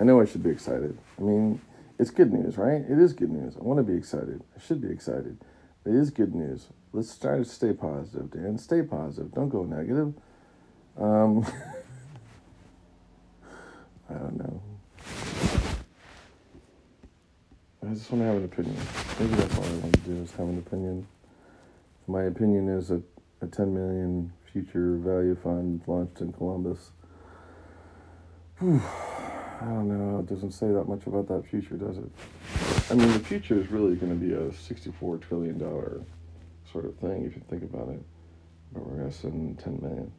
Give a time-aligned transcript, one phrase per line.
[0.00, 0.96] I know I should be excited.
[1.18, 1.60] I mean,
[1.98, 2.80] it's good news, right?
[2.80, 3.54] It is good news.
[3.58, 4.42] I want to be excited.
[4.56, 5.36] I should be excited.
[5.84, 6.68] It is good news.
[6.92, 8.56] Let's try to stay positive, Dan.
[8.56, 9.32] Stay positive.
[9.34, 10.14] Don't go negative.
[10.98, 11.44] Um,
[14.08, 14.62] I don't know.
[17.82, 18.76] I just want to have an opinion.
[19.18, 21.06] Maybe that's all I want to do is have an opinion.
[22.06, 23.02] My opinion is that
[23.42, 26.92] a 10 million future value fund launched in Columbus.
[29.60, 30.20] I don't know.
[30.20, 32.10] It doesn't say that much about that future, does it?
[32.90, 35.58] I mean, the future is really going to be a $64 trillion
[36.72, 38.00] sort of thing if you think about it.
[38.72, 40.10] But we're going to send 10 million.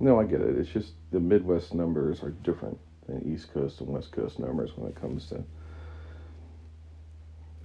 [0.00, 0.58] No, I get it.
[0.58, 4.90] It's just the Midwest numbers are different than East Coast and West Coast numbers when
[4.90, 5.44] it comes to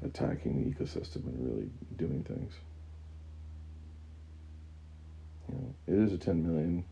[0.03, 2.53] attacking the ecosystem and really doing things.
[5.47, 6.85] You know, it is a 10 million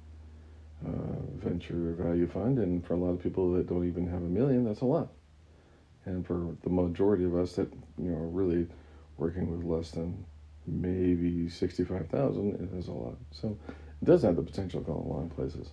[0.86, 0.90] uh,
[1.36, 4.64] venture value fund, and for a lot of people that don't even have a million,
[4.64, 5.10] that's a lot.
[6.06, 8.68] And for the majority of us that you know are really
[9.18, 10.26] working with less than
[10.66, 13.18] maybe 65,000, it is a lot.
[13.32, 15.70] So it does have the potential to go a long places.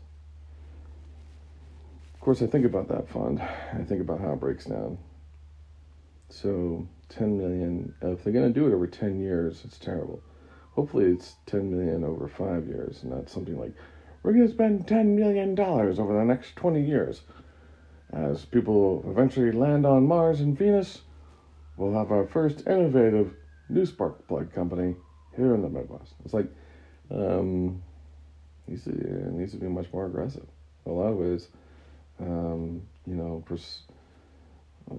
[2.15, 3.41] Of course, I think about that fund.
[3.41, 4.99] I think about how it breaks down.
[6.31, 10.23] So 10 million, if they're going to do it over 10 years, it's terrible.
[10.73, 13.73] Hopefully, it's 10 million over five years, and not something like,
[14.25, 17.21] we're going to spend 10 million dollars over the next 20 years.
[18.11, 21.03] As people eventually land on Mars and Venus,
[21.77, 23.35] we'll have our first innovative
[23.69, 24.97] new spark plug company
[25.37, 26.15] here in the Midwest.
[26.25, 26.47] It's like,
[27.11, 27.83] um,
[28.67, 30.47] needs to, it needs to be much more aggressive.
[30.87, 31.49] A lot of ways,
[32.19, 33.83] um, you know, pers-
[34.91, 34.95] uh,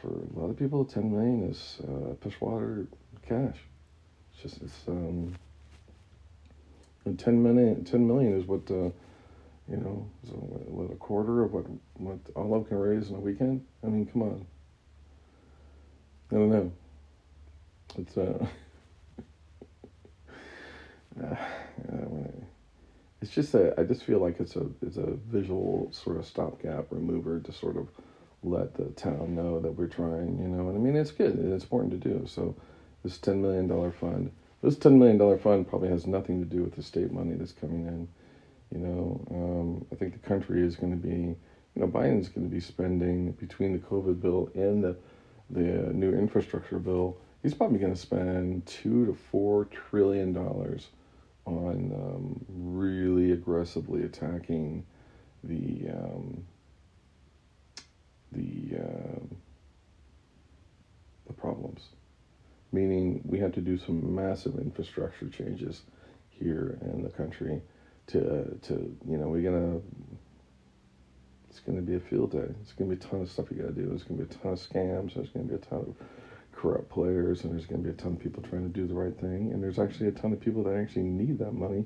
[0.00, 2.86] for a lot of people, 10 million is uh, water
[3.28, 3.58] cash.
[4.32, 5.34] It's just, it's, um,
[7.04, 8.92] and 10 million, 10 million is what, you
[9.68, 13.64] know, so what, a quarter of what, what Olive can raise in a weekend?
[13.82, 14.46] I mean, come on.
[16.30, 16.72] I don't know.
[17.98, 18.46] It's, uh,
[21.22, 21.36] uh
[23.22, 26.86] it's just a, I just feel like it's a, it's a visual sort of stopgap
[26.90, 27.88] remover to sort of,
[28.44, 30.68] let the town know that we're trying, you know.
[30.68, 31.38] And I mean, it's good.
[31.38, 32.26] It's important to do.
[32.26, 32.54] So
[33.02, 34.30] this $10 million fund,
[34.64, 37.86] this $10 million fund probably has nothing to do with the state money that's coming
[37.86, 38.08] in.
[38.72, 41.36] You know, um, I think the country is going to be, you
[41.76, 44.96] know, Biden's going to be spending between the COVID bill and the,
[45.50, 50.88] the new infrastructure bill, he's probably going to spend two to four trillion dollars
[51.44, 54.84] on um, really aggressively attacking
[55.44, 56.42] the um,
[58.32, 59.20] the uh,
[61.26, 61.88] the problems.
[62.74, 65.82] Meaning, we have to do some massive infrastructure changes
[66.28, 67.62] here in the country
[68.08, 69.80] to to you know we're gonna
[71.48, 72.52] it's gonna be a field day.
[72.62, 73.86] It's gonna be a ton of stuff you gotta do.
[73.86, 75.14] There's gonna be a ton of scams.
[75.14, 75.94] There's gonna be a ton of
[76.52, 79.16] corrupt players, and there's gonna be a ton of people trying to do the right
[79.20, 79.52] thing.
[79.52, 81.84] And there's actually a ton of people that actually need that money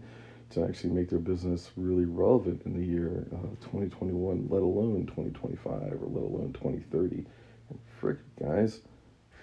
[0.51, 6.03] to actually make their business really relevant in the year uh, 2021, let alone 2025
[6.03, 7.27] or let alone 2030.
[7.69, 8.81] And frick, guys,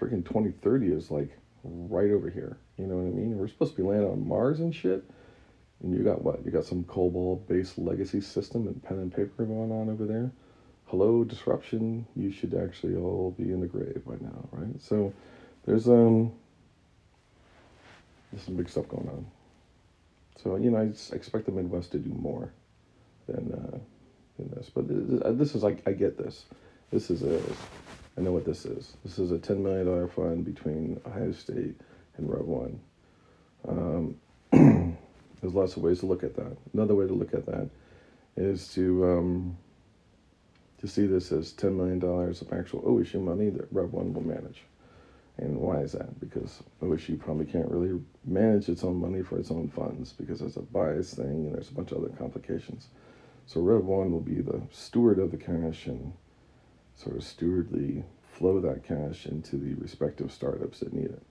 [0.00, 2.58] freaking 2030 is like right over here.
[2.76, 3.36] You know what I mean?
[3.36, 5.04] We're supposed to be landing on Mars and shit.
[5.82, 6.44] And you got what?
[6.44, 10.30] You got some COBOL based legacy system and pen and paper going on over there.
[10.86, 12.06] Hello, disruption.
[12.14, 14.80] You should actually all be in the grave by now, right?
[14.80, 15.12] So
[15.66, 16.32] there's um
[18.32, 19.26] there's some big stuff going on.
[20.42, 22.52] So you know, I expect the Midwest to do more
[23.26, 23.78] than uh,
[24.38, 24.70] than this.
[24.72, 24.86] But
[25.38, 26.44] this is like I get this.
[26.90, 27.40] This is a
[28.16, 28.96] I know what this is.
[29.04, 31.78] This is a ten million dollar fund between Ohio State
[32.16, 32.80] and Rev One.
[33.68, 34.16] Um,
[35.40, 36.56] there's lots of ways to look at that.
[36.72, 37.68] Another way to look at that
[38.36, 39.56] is to um,
[40.78, 44.26] to see this as ten million dollars of actual OSU money that Rev One will
[44.26, 44.62] manage.
[45.38, 46.18] And why is that?
[46.18, 50.56] Because OSU probably can't really manage its own money for its own funds because there's
[50.56, 52.86] a bias thing and there's a bunch of other complications.
[53.44, 56.14] So Rev One will be the steward of the cash and
[56.96, 58.02] sort of stewardly
[58.32, 61.22] flow that cash into the respective startups that need it.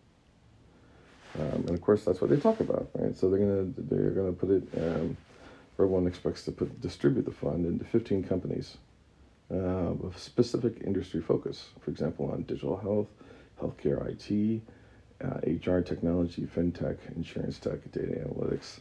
[1.37, 3.15] Um, and of course, that's what they talk about, right?
[3.15, 4.63] So they're gonna they're gonna put it.
[4.77, 5.17] Um,
[5.77, 8.77] Rev One expects to put distribute the fund into 15 companies
[9.51, 11.69] uh, with specific industry focus.
[11.81, 13.07] For example, on digital health
[13.61, 14.61] healthcare IT,
[15.23, 15.39] uh,
[15.71, 18.79] HR technology, fintech, insurance tech, data analytics,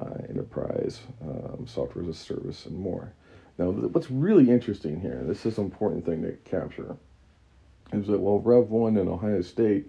[0.00, 3.12] uh, enterprise, um, software as a service, and more.
[3.60, 6.96] Now, what's really interesting here, this is an important thing to capture,
[7.92, 9.86] is that while Rev 1 and Ohio State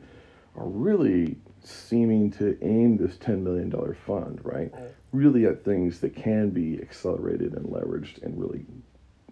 [0.58, 3.72] are really seeming to aim this $10 million
[4.06, 4.74] fund, right,
[5.14, 8.66] really at things that can be accelerated and leveraged and really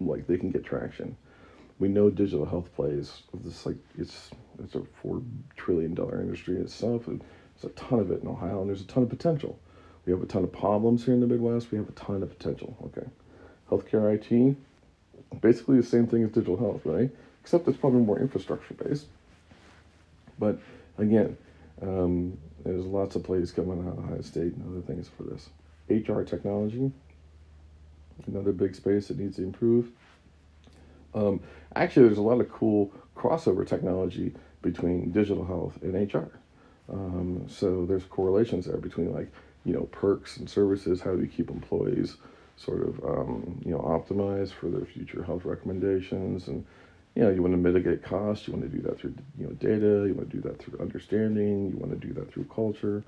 [0.00, 1.14] like they can get traction.
[1.78, 3.24] We know digital health plays.
[3.34, 4.30] This like it's
[4.62, 5.20] it's a four
[5.56, 7.08] trillion dollar industry itself.
[7.08, 7.22] And
[7.60, 9.58] there's a ton of it in Ohio, and there's a ton of potential.
[10.06, 11.70] We have a ton of problems here in the Midwest.
[11.70, 12.76] We have a ton of potential.
[12.86, 13.06] Okay,
[13.70, 14.56] healthcare IT,
[15.40, 17.10] basically the same thing as digital health, right?
[17.42, 19.06] Except it's probably more infrastructure based.
[20.38, 20.58] But
[20.98, 21.36] again,
[21.82, 25.48] um, there's lots of plays coming out of Ohio State and other things for this.
[25.88, 26.92] HR technology,
[28.26, 29.88] another big space that needs to improve.
[31.14, 31.40] Um,
[31.74, 34.32] actually, there's a lot of cool crossover technology
[34.62, 36.30] between digital health and HR.
[36.92, 39.30] Um, so there's correlations there between like
[39.64, 41.00] you know perks and services.
[41.00, 42.16] How do you keep employees
[42.60, 46.64] sort of um, you know optimize for their future health recommendations and
[47.14, 48.46] you know, you want to mitigate costs.
[48.46, 50.06] You want to do that through, you know, data.
[50.06, 51.70] You want to do that through understanding.
[51.70, 53.02] You want to do that through culture.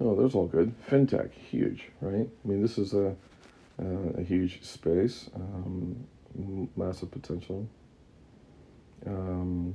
[0.00, 0.74] Oh, those all good.
[0.88, 2.28] FinTech, huge, right?
[2.28, 3.14] I mean, this is a,
[3.80, 6.06] uh, a huge space, um,
[6.76, 7.66] massive potential.
[9.06, 9.74] Um,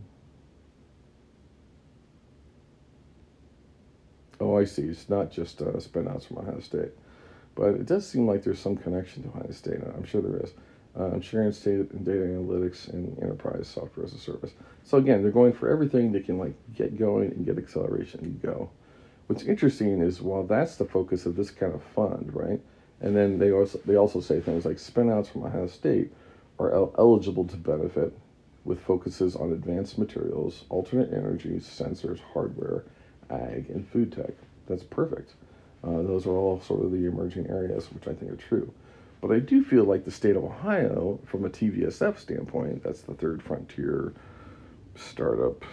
[4.39, 4.83] oh, I see.
[4.83, 6.91] It's not just uh, spinouts from Ohio State,
[7.57, 9.79] but it does seem like there's some connection to Ohio State.
[9.95, 10.53] I'm sure there is
[10.97, 14.51] uh, insurance data and data analytics and enterprise software as a service.
[14.83, 18.41] So again, they're going for everything they can like get going and get acceleration and
[18.41, 18.69] go.
[19.25, 22.61] What's interesting is while that's the focus of this kind of fund, right?
[23.01, 26.13] And then they also they also say things like spinouts from Ohio State
[26.59, 28.17] are el- eligible to benefit
[28.63, 32.83] with focuses on advanced materials, alternate energies, sensors, hardware,
[33.29, 34.33] ag, and food tech.
[34.67, 35.33] That's perfect.
[35.87, 38.73] Uh, those are all sort of the emerging areas, which I think are true.
[39.21, 43.13] But I do feel like the state of Ohio, from a TVSF standpoint, that's the
[43.13, 44.13] third frontier
[44.95, 45.63] startup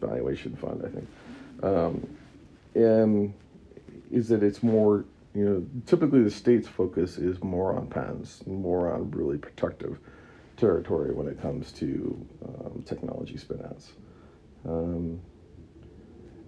[0.00, 1.08] valuation fund, I think,
[1.62, 2.16] um,
[2.74, 3.32] and
[4.10, 8.92] is that it's more, you know, typically the state's focus is more on patents, more
[8.92, 9.98] on really protective
[10.56, 13.90] territory when it comes to um, technology spinouts.
[14.66, 15.20] Um,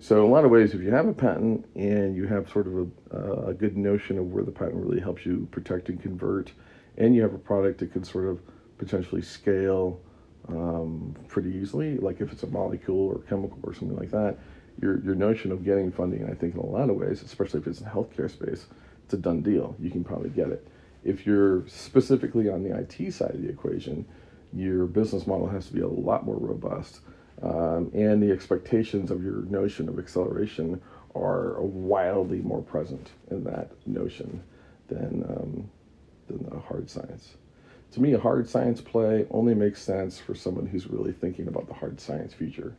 [0.06, 2.68] so, in a lot of ways, if you have a patent and you have sort
[2.68, 6.52] of a, a good notion of where the patent really helps you protect and convert,
[6.96, 8.38] and you have a product that can sort of
[8.78, 10.00] potentially scale
[10.46, 14.38] um, pretty easily, like if it's a molecule or chemical or something like that,
[14.80, 17.66] your, your notion of getting funding, I think, in a lot of ways, especially if
[17.66, 18.66] it's in the healthcare space,
[19.06, 19.74] it's a done deal.
[19.80, 20.68] You can probably get it.
[21.02, 24.06] If you're specifically on the IT side of the equation,
[24.52, 27.00] your business model has to be a lot more robust
[27.42, 30.80] um, and the expectations of your notion of acceleration
[31.14, 34.42] are wildly more present in that notion
[34.88, 35.70] than um,
[36.28, 37.36] than the hard science.
[37.92, 41.68] To me, a hard science play only makes sense for someone who's really thinking about
[41.68, 42.74] the hard science future.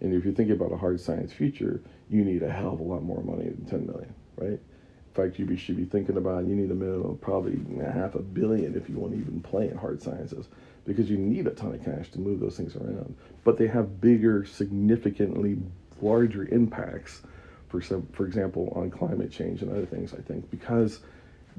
[0.00, 2.82] And if you're thinking about a hard science future, you need a hell of a
[2.82, 4.50] lot more money than 10 million, right?
[4.50, 8.20] In fact, you should be thinking about you need a minimum of probably half a
[8.20, 10.48] billion if you want to even play in hard sciences
[10.88, 13.14] because you need a ton of cash to move those things around.
[13.44, 15.58] But they have bigger, significantly
[16.00, 17.20] larger impacts,
[17.68, 20.14] for some, for example, on climate change and other things.
[20.14, 21.00] I think because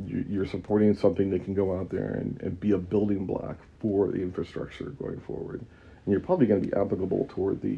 [0.08, 4.08] you're supporting something that can go out there and, and be a building block for
[4.08, 7.78] the infrastructure going forward, and you're probably going to be applicable toward the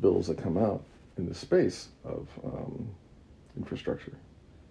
[0.00, 0.84] bills that come out
[1.18, 2.88] in the space of um,
[3.56, 4.12] infrastructure,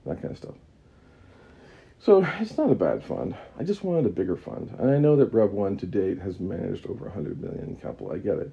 [0.05, 0.55] that kind of stuff.
[2.01, 3.36] So it's not a bad fund.
[3.59, 6.39] I just wanted a bigger fund, and I know that Rev One to date has
[6.39, 8.12] managed over 100 million capital.
[8.12, 8.51] I get it,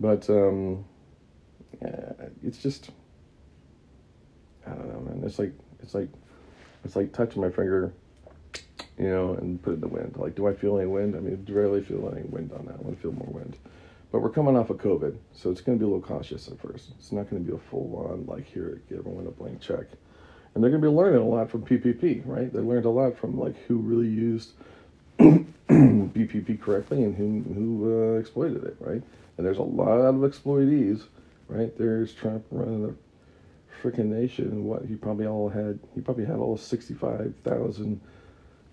[0.00, 0.84] but um,
[1.80, 2.90] yeah, it's just
[4.66, 5.22] I don't know, man.
[5.24, 6.08] It's like it's like
[6.84, 7.92] it's like touching my finger,
[8.98, 10.16] you know, and put in the wind.
[10.16, 11.14] Like, do I feel any wind?
[11.14, 12.84] I mean, I rarely feel any wind on that.
[12.84, 13.56] To feel more wind.
[14.10, 16.58] But we're coming off of COVID, so it's going to be a little cautious at
[16.58, 16.90] first.
[16.98, 19.86] It's not going to be a full on like here, give everyone a blank check
[20.54, 22.52] and they're going to be learning a lot from PPP, right?
[22.52, 24.50] They learned a lot from like who really used
[25.18, 29.02] PPP correctly and who who uh, exploited it, right?
[29.36, 31.04] And there's a lot of exploitees,
[31.48, 31.76] right?
[31.78, 32.94] There's Trump running the
[33.82, 38.00] freaking nation, and what he probably all had, he probably had all sixty-five thousand,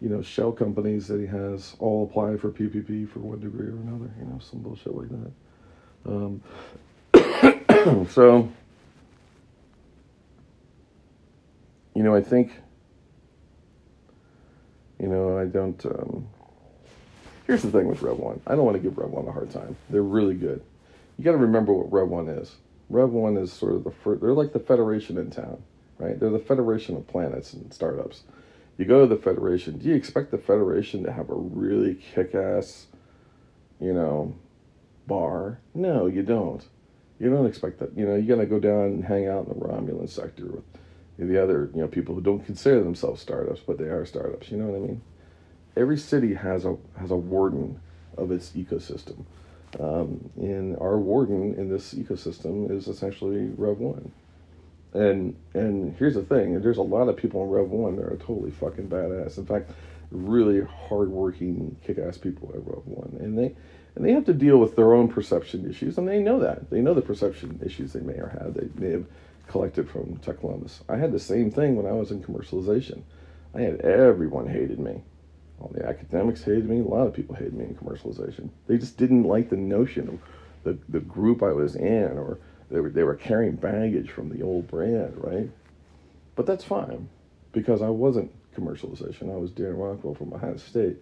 [0.02, 3.78] you know, shell companies that he has all apply for PPP for one degree or
[3.78, 5.32] another, you know, some bullshit like that.
[6.06, 6.42] Um,
[8.10, 8.50] so
[11.98, 12.52] you know, I think,
[15.00, 15.84] you know, I don't.
[15.84, 16.28] Um,
[17.48, 18.40] here's the thing with Rev One.
[18.46, 19.76] I don't want to give Rev One a hard time.
[19.90, 20.62] They're really good.
[21.18, 22.58] You got to remember what Rev One is.
[22.92, 24.22] Rev One is sort of the first.
[24.22, 25.64] They're like the federation in town,
[25.98, 26.20] right?
[26.20, 28.22] They're the federation of planets and startups.
[28.78, 29.80] You go to the federation.
[29.80, 32.86] Do you expect the federation to have a really kick-ass,
[33.80, 34.36] you know,
[35.08, 35.62] bar?
[35.74, 36.64] No, you don't.
[37.20, 37.98] You don't expect that.
[37.98, 40.64] You know, you got to go down and hang out in the Romulan sector with
[41.18, 44.58] the other you know people who don't consider themselves startups but they are startups you
[44.58, 45.02] know what i mean
[45.78, 47.80] every city has a has a warden
[48.18, 49.24] of its ecosystem.
[49.80, 54.12] Um, and our warden in this ecosystem is essentially Rev One.
[54.94, 58.18] And and here's the thing: there's a lot of people in Rev One that are
[58.18, 59.38] totally fucking badass.
[59.38, 59.72] In fact,
[60.10, 63.56] really hardworking, kick-ass people at Rev One, and they
[63.96, 66.82] and they have to deal with their own perception issues, and they know that they
[66.82, 69.06] know the perception issues they may or have they may have
[69.48, 70.84] collected from Tech Columbus.
[70.90, 73.02] I had the same thing when I was in commercialization.
[73.56, 75.02] I had everyone hated me.
[75.60, 76.80] All the academics hated me.
[76.80, 78.50] A lot of people hated me in commercialization.
[78.68, 80.20] They just didn't like the notion of
[80.64, 82.40] the, the group I was in, or
[82.70, 85.50] they were, they were carrying baggage from the old brand, right?
[86.36, 87.10] But that's fine
[87.52, 89.34] because I wasn't commercialization.
[89.34, 91.02] I was Dan Rockwell from Ohio State.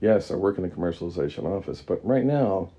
[0.00, 2.70] Yes, I work in the commercialization office, but right now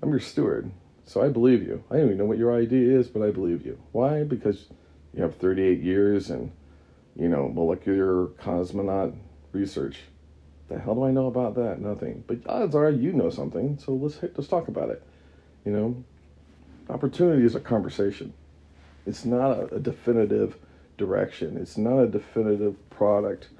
[0.00, 0.70] I'm your steward.
[1.12, 1.84] So I believe you.
[1.90, 3.78] I don't even know what your idea is, but I believe you.
[3.92, 4.22] Why?
[4.22, 4.68] Because
[5.12, 6.50] you have 38 years and,
[7.16, 9.14] you know, molecular cosmonaut
[9.52, 9.98] research.
[10.68, 11.80] The hell do I know about that?
[11.80, 12.24] Nothing.
[12.26, 15.02] But odds are you know something, so let's let's talk about it.
[15.66, 16.04] You know,
[16.88, 18.32] opportunity is a conversation.
[19.04, 20.56] It's not a, a definitive
[20.96, 21.58] direction.
[21.58, 23.50] It's not a definitive product.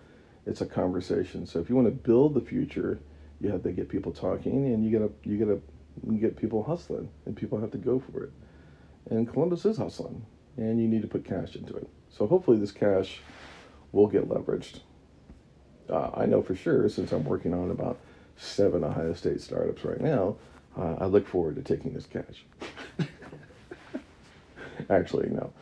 [0.47, 1.47] It's a conversation.
[1.47, 2.99] So if you want to build the future,
[3.43, 5.61] you have to get people talking, and you gotta you gotta
[6.19, 8.33] get people hustling, and people have to go for it.
[9.11, 10.25] And Columbus is hustling,
[10.57, 11.89] and you need to put cash into it.
[12.11, 13.21] So hopefully this cash
[13.93, 14.81] will get leveraged.
[15.89, 17.99] Uh, I know for sure since I'm working on about
[18.37, 20.37] seven Ohio State startups right now.
[20.79, 22.45] Uh, I look forward to taking this cash.
[24.91, 25.53] Actually, no.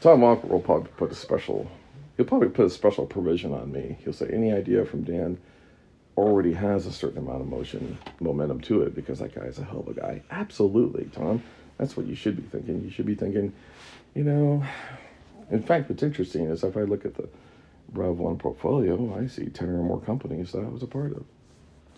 [0.00, 1.70] Tom Walker will probably put a special.
[2.16, 3.98] He'll probably put a special provision on me.
[4.04, 5.38] He'll say any idea from Dan
[6.16, 9.64] already has a certain amount of motion momentum to it because that guy is a
[9.64, 10.22] hell of a guy.
[10.30, 11.42] Absolutely, Tom.
[11.78, 12.82] That's what you should be thinking.
[12.84, 13.52] You should be thinking,
[14.14, 14.64] you know.
[15.50, 17.28] In fact, what's interesting is if I look at the
[17.92, 21.24] Rev One portfolio, I see ten or more companies that I was a part of.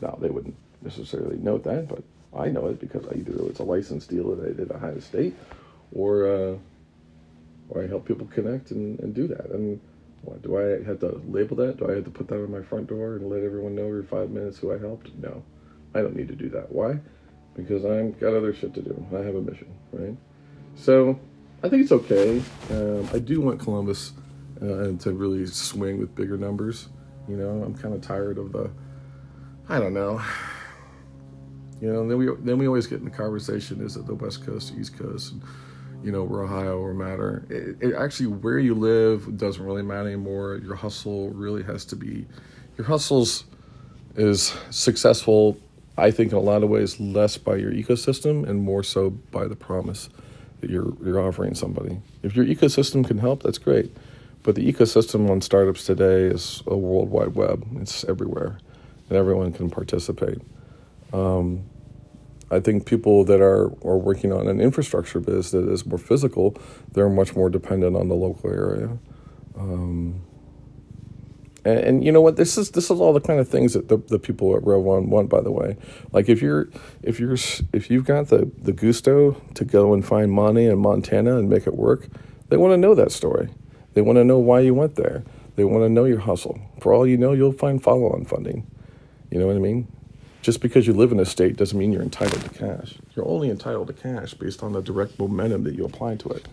[0.01, 2.03] Now they wouldn't necessarily note that, but
[2.37, 5.35] I know it because either it's a license deal that I did at Ohio State,
[5.93, 6.57] or uh,
[7.69, 9.51] or I help people connect and, and do that.
[9.51, 9.81] And
[10.25, 11.79] what, do I have to label that?
[11.79, 14.05] Do I have to put that on my front door and let everyone know every
[14.05, 15.15] five minutes who I helped?
[15.17, 15.43] No,
[15.95, 16.73] I don't need to do that.
[16.73, 16.99] Why?
[17.55, 19.07] Because I've got other shit to do.
[19.13, 20.17] I have a mission, right?
[20.77, 21.19] So
[21.63, 22.43] I think it's okay.
[22.71, 24.13] Um, I do want Columbus
[24.61, 26.89] uh, to really swing with bigger numbers.
[27.29, 28.71] You know, I'm kind of tired of the,
[29.69, 30.21] I don't know.
[31.81, 34.47] You know, then we then we always get in the conversation: is it the West
[34.47, 35.33] Coast, East Coast?
[35.33, 35.43] And,
[36.05, 37.47] you know, Ohio or matter.
[37.49, 40.61] It, it, actually where you live doesn't really matter anymore.
[40.63, 42.27] Your hustle really has to be,
[42.77, 43.45] your hustles
[44.15, 45.59] is successful.
[45.97, 49.47] I think in a lot of ways less by your ecosystem and more so by
[49.47, 50.11] the promise
[50.61, 52.01] that you're you're offering somebody.
[52.23, 53.95] If your ecosystem can help, that's great.
[54.43, 57.67] But the ecosystem on startups today is a world wide web.
[57.77, 58.59] It's everywhere,
[59.09, 60.39] and everyone can participate.
[61.13, 61.65] Um,
[62.51, 66.57] I think people that are, are working on an infrastructure biz that is more physical,
[66.93, 68.99] they're much more dependent on the local area.
[69.59, 70.23] Um,
[71.65, 72.37] and, and, you know what?
[72.37, 74.81] This is this is all the kind of things that the, the people at Rev
[74.81, 75.31] One want.
[75.31, 75.79] By the way,
[76.13, 76.69] like if you're
[77.03, 77.37] if you're
[77.73, 81.67] if you've got the the gusto to go and find money in Montana and make
[81.67, 82.09] it work,
[82.49, 83.49] they want to know that story.
[83.95, 85.25] They want to know why you went there.
[85.57, 86.61] They want to know your hustle.
[86.81, 88.67] For all you know, you'll find follow on funding.
[89.31, 89.89] You know what I mean?
[90.45, 92.97] Just because you live in a state doesn't mean you're entitled to cash.
[93.17, 96.47] You're only entitled to cash based on the direct momentum that you apply to it,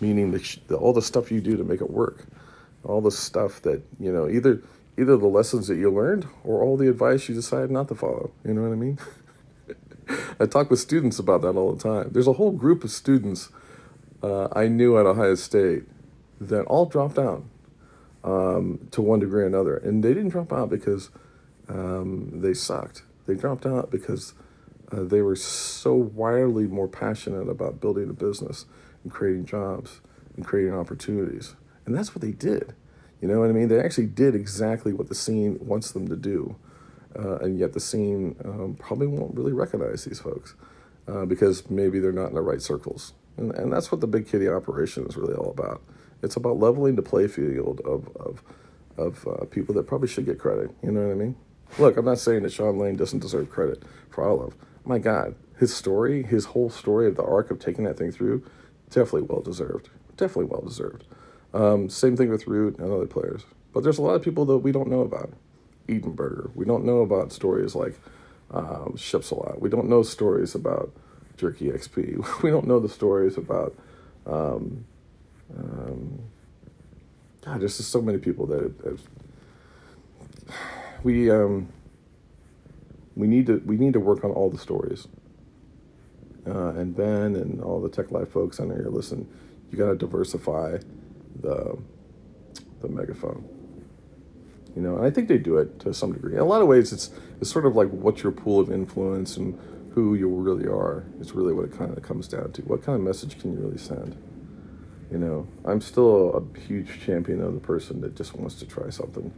[0.00, 2.24] meaning the, all the stuff you do to make it work,
[2.84, 4.62] all the stuff that you know, either
[4.96, 8.30] either the lessons that you learned or all the advice you decided not to follow.
[8.44, 8.98] You know what I mean?
[10.38, 12.10] I talk with students about that all the time.
[12.12, 13.48] There's a whole group of students
[14.22, 15.82] uh, I knew at Ohio State
[16.40, 17.42] that all dropped out
[18.22, 21.10] um, to one degree or another, and they didn't drop out because
[21.68, 24.34] um, they sucked they dropped out because
[24.90, 28.66] uh, they were so wildly more passionate about building a business
[29.02, 30.00] and creating jobs
[30.36, 31.54] and creating opportunities.
[31.86, 32.74] And that's what they did.
[33.20, 33.68] You know what I mean?
[33.68, 36.56] They actually did exactly what the scene wants them to do.
[37.16, 40.54] Uh, and yet the scene um, probably won't really recognize these folks
[41.06, 43.12] uh, because maybe they're not in the right circles.
[43.36, 45.82] And, and that's what the big kitty operation is really all about.
[46.22, 48.42] It's about leveling the play field of, of,
[48.96, 50.70] of uh, people that probably should get credit.
[50.82, 51.36] You know what I mean?
[51.78, 54.56] Look, I'm not saying that Sean Lane doesn't deserve credit for all Olive.
[54.84, 58.44] My God, his story, his whole story of the arc of taking that thing through,
[58.90, 59.88] definitely well deserved.
[60.16, 61.04] Definitely well deserved.
[61.54, 63.44] Um, same thing with Root and other players.
[63.72, 65.32] But there's a lot of people that we don't know about.
[65.88, 66.54] Edenberger.
[66.54, 67.98] We don't know about stories like
[68.50, 69.60] um, Ships a lot.
[69.60, 70.92] We don't know stories about
[71.36, 72.24] Jerky XP.
[72.42, 73.74] We don't know the stories about.
[74.26, 74.84] Um,
[75.56, 76.20] um,
[77.44, 79.00] God, there's just so many people that have,
[81.02, 81.68] we um,
[83.16, 85.08] we need to we need to work on all the stories.
[86.44, 89.28] Uh, and Ben and all the Tech Life folks on here, listen,
[89.70, 90.78] you got to diversify
[91.40, 91.78] the
[92.80, 93.48] the megaphone.
[94.74, 96.32] You know, and I think they do it to some degree.
[96.32, 99.36] In a lot of ways, it's it's sort of like what's your pool of influence
[99.36, 99.58] and
[99.94, 101.04] who you really are.
[101.20, 102.62] It's really what it kind of comes down to.
[102.62, 104.16] What kind of message can you really send?
[105.10, 108.88] You know, I'm still a huge champion of the person that just wants to try
[108.88, 109.30] something.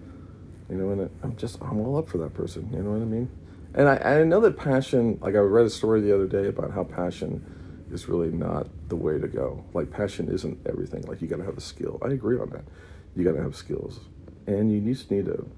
[0.71, 2.69] You know, and I'm just I'm all up for that person.
[2.73, 3.29] You know what I mean?
[3.75, 5.19] And I, I know that passion.
[5.21, 7.45] Like I read a story the other day about how passion
[7.91, 9.65] is really not the way to go.
[9.75, 11.03] Like passion isn't everything.
[11.03, 11.99] Like you got to have a skill.
[12.03, 12.65] I agree on that.
[13.15, 14.01] You got to have skills,
[14.47, 15.49] and you just need to.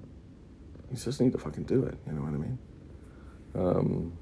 [0.91, 1.97] You just need to fucking do it.
[2.05, 2.57] You know what I mean?
[3.55, 4.17] Um,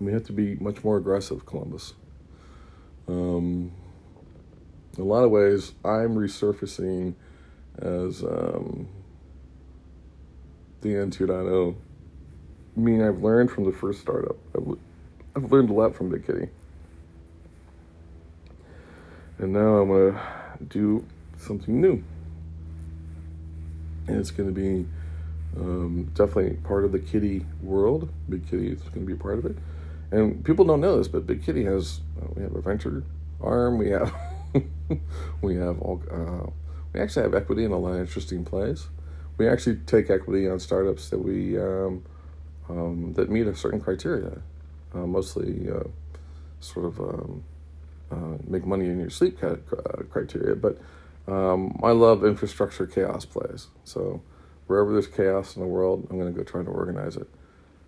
[0.00, 1.94] we have to be much more aggressive, Columbus.
[3.08, 3.72] Um,
[4.96, 7.14] in a lot of ways, I'm resurfacing
[7.78, 8.88] as um,
[10.80, 11.74] the N 2.0.
[12.76, 14.36] I mean, I've learned from the first startup.
[14.54, 14.76] I've,
[15.34, 16.48] I've learned a lot from Big Kitty.
[19.38, 21.04] And now I'm going to do
[21.38, 22.02] something new.
[24.06, 24.86] And it's going to be
[25.58, 28.10] um, definitely part of the Kitty world.
[28.28, 29.56] Big Kitty is going to be a part of it.
[30.10, 33.02] And people don't know this, but Big Kitty has uh, we have a venture
[33.40, 33.78] arm.
[33.78, 34.14] We have
[35.42, 36.50] we have all uh,
[36.96, 38.86] we actually have equity in a lot of interesting plays.
[39.36, 42.04] We actually take equity on startups that we um,
[42.70, 44.40] um, that meet a certain criteria,
[44.94, 45.84] uh, mostly uh,
[46.60, 47.44] sort of um,
[48.10, 49.56] uh, make money in your sleep uh,
[50.10, 50.56] criteria.
[50.56, 50.78] But
[51.28, 53.66] um, I love infrastructure chaos plays.
[53.84, 54.22] So
[54.66, 57.28] wherever there's chaos in the world, I'm going to go try to organize it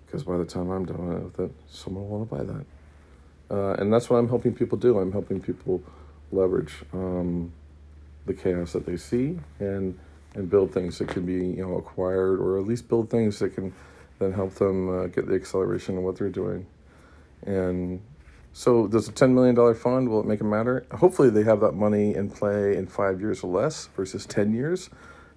[0.04, 2.66] because by the time I'm done with it, someone will want to buy that.
[3.50, 4.98] Uh, and that's what I'm helping people do.
[4.98, 5.82] I'm helping people
[6.30, 7.52] leverage um,
[8.26, 9.98] the chaos that they see and
[10.34, 13.54] and build things that can be you know acquired or at least build things that
[13.54, 13.72] can
[14.18, 16.66] then help them uh, get the acceleration of what they're doing.
[17.46, 18.00] And
[18.52, 20.86] so, does a $10 million fund, will it make it matter?
[20.92, 24.90] Hopefully, they have that money in play in five years or less versus 10 years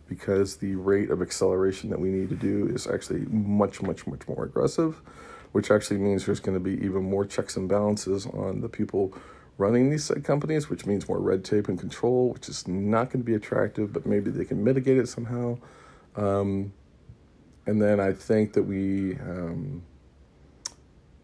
[0.07, 4.27] because the rate of acceleration that we need to do is actually much, much, much
[4.27, 5.01] more aggressive,
[5.51, 9.13] which actually means there's going to be even more checks and balances on the people
[9.61, 13.25] running these companies, which means more red tape and control, which is not going to
[13.25, 15.57] be attractive, but maybe they can mitigate it somehow.
[16.15, 16.73] Um,
[17.67, 19.83] and then I think that we, um,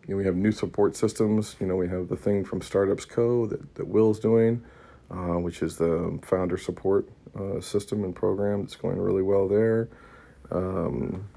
[0.05, 1.55] you know, we have new support systems.
[1.59, 3.47] You know, we have the thing from Startups Co.
[3.47, 4.63] that, that Will's doing,
[5.09, 9.89] uh, which is the founder support uh, system and program that's going really well there.
[10.51, 11.27] Um,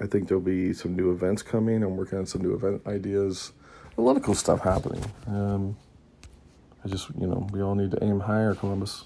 [0.00, 1.82] I think there'll be some new events coming.
[1.82, 3.52] I'm working on some new event ideas.
[3.98, 5.04] A lot of cool stuff happening.
[5.26, 5.76] Um,
[6.84, 9.04] I just, you know, we all need to aim higher, Columbus.